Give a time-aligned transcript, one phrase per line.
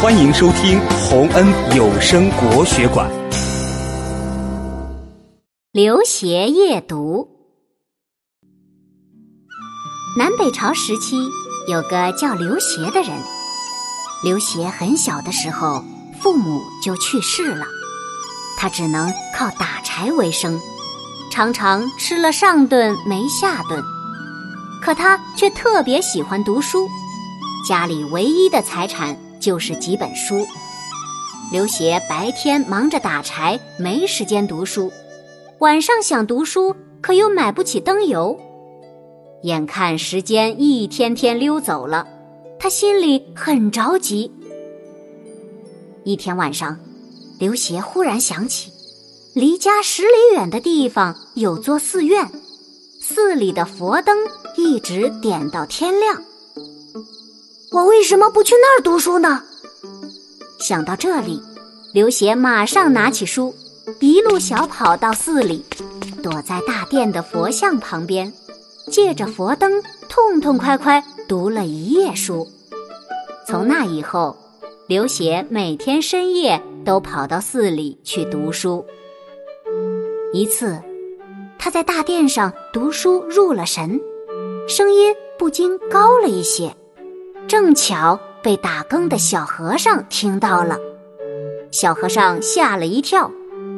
[0.00, 3.10] 欢迎收听洪恩有声国学馆。
[5.72, 7.28] 刘协夜读。
[10.16, 11.16] 南北朝时期，
[11.68, 13.10] 有个叫刘协的人。
[14.22, 15.82] 刘协很小的时候，
[16.20, 17.66] 父母就去世了，
[18.56, 20.60] 他只能靠打柴为生，
[21.32, 23.82] 常常吃了上顿没下顿。
[24.80, 26.86] 可他却特别喜欢读书，
[27.68, 30.46] 家里唯一的财产就是几本书。
[31.50, 34.90] 刘协白天忙着打柴，没时间读书；
[35.60, 38.38] 晚上想读书，可又买不起灯油。
[39.44, 42.06] 眼看时间一天天溜走了，
[42.58, 44.30] 他心里很着急。
[46.04, 46.78] 一天晚上，
[47.38, 48.70] 刘协忽然想起，
[49.34, 52.28] 离家十里远的地方有座寺院，
[53.00, 54.16] 寺里的佛灯
[54.56, 56.22] 一直点到天亮。
[57.70, 59.42] 我为什么不去那儿读书呢？
[60.58, 61.40] 想到这里，
[61.92, 63.54] 刘协马上拿起书，
[64.00, 65.62] 一路小跑到寺里，
[66.22, 68.32] 躲在大殿的佛像旁边，
[68.90, 72.48] 借着佛灯，痛痛快快读了一夜书。
[73.46, 74.34] 从那以后，
[74.86, 78.84] 刘协每天深夜都跑到寺里去读书。
[80.32, 80.80] 一次，
[81.58, 84.00] 他在大殿上读书入了神，
[84.66, 86.74] 声音不禁高了一些，
[87.48, 88.20] 正巧。
[88.40, 90.78] 被打更的小和尚听到了，
[91.72, 93.30] 小和尚吓了一跳，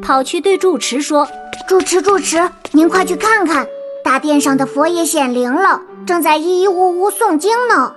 [0.02, 1.26] 跑去对住持说
[1.66, 2.36] ：“住持，住持，
[2.72, 3.66] 您快去看看，
[4.04, 7.96] 大殿上的佛爷显灵了，正在咿咿呜呜诵经呢。”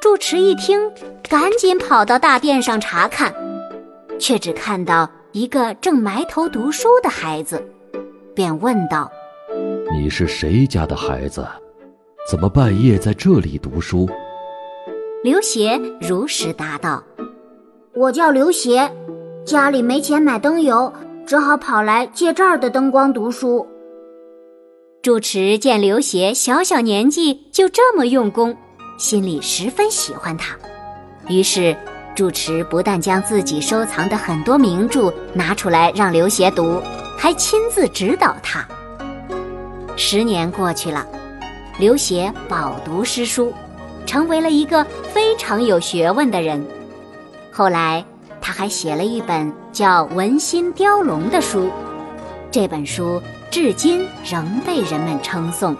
[0.00, 0.90] 住持一听，
[1.28, 3.34] 赶紧跑到大殿上查看，
[4.18, 7.60] 却只看到一个正埋头读书的孩子，
[8.32, 9.10] 便问道
[9.92, 11.44] ：“你是谁家的孩子？
[12.30, 14.08] 怎么半夜在这里读书？”
[15.22, 17.04] 刘协如实答道
[17.94, 18.90] ：“我叫刘协，
[19.44, 20.90] 家里没钱买灯油，
[21.26, 23.66] 只好跑来借这儿的灯光读书。”
[25.02, 28.56] 住持见刘协小小年纪就这么用功，
[28.96, 30.56] 心里十分喜欢他，
[31.28, 31.76] 于是
[32.14, 36.80] 住持不但将自己收藏的很多名著拿出来让刘协读，
[37.18, 38.66] 还亲自指导他。
[39.96, 41.06] 十年过去了，
[41.78, 43.52] 刘协饱读诗书。
[44.10, 44.82] 成为了一个
[45.14, 46.66] 非常有学问的人。
[47.52, 48.04] 后来，
[48.40, 51.70] 他还写了一本叫《文心雕龙》的书，
[52.50, 53.22] 这本书
[53.52, 55.76] 至今仍被人们称颂。